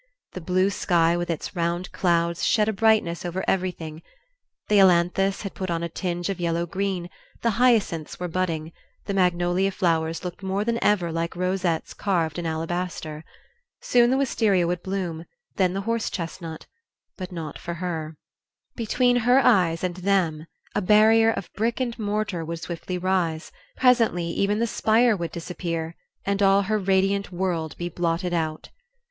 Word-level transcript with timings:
The 0.33 0.41
blue 0.41 0.71
sky 0.71 1.15
with 1.15 1.29
its 1.29 1.55
round 1.55 1.91
clouds 1.91 2.43
shed 2.43 2.67
a 2.67 2.73
brightness 2.73 3.23
over 3.23 3.45
everything; 3.47 4.01
the 4.67 4.79
ailanthus 4.79 5.43
had 5.43 5.53
put 5.53 5.69
on 5.69 5.83
a 5.83 5.89
tinge 5.89 6.27
of 6.27 6.39
yellow 6.39 6.65
green, 6.65 7.07
the 7.43 7.51
hyacinths 7.51 8.19
were 8.19 8.27
budding, 8.27 8.71
the 9.05 9.13
magnolia 9.13 9.69
flowers 9.69 10.23
looked 10.25 10.41
more 10.41 10.63
than 10.65 10.83
ever 10.83 11.11
like 11.11 11.35
rosettes 11.35 11.93
carved 11.93 12.39
in 12.39 12.47
alabaster. 12.47 13.23
Soon 13.81 14.09
the 14.09 14.17
wistaria 14.17 14.65
would 14.65 14.81
bloom, 14.81 15.25
then 15.57 15.73
the 15.73 15.81
horse 15.81 16.09
chestnut; 16.09 16.65
but 17.15 17.31
not 17.31 17.59
for 17.59 17.75
her. 17.75 18.17
Between 18.75 19.17
her 19.17 19.37
eyes 19.39 19.83
and 19.83 19.97
them 19.97 20.47
a 20.73 20.81
barrier 20.81 21.29
of 21.29 21.53
brick 21.53 21.79
and 21.79 21.93
mortar 21.99 22.43
would 22.43 22.59
swiftly 22.59 22.97
rise; 22.97 23.51
presently 23.77 24.25
even 24.25 24.57
the 24.57 24.65
spire 24.65 25.15
would 25.15 25.31
disappear, 25.31 25.95
and 26.25 26.41
all 26.41 26.63
her 26.63 26.79
radiant 26.79 27.31
world 27.31 27.77
be 27.77 27.87
blotted 27.87 28.33
out. 28.33 28.71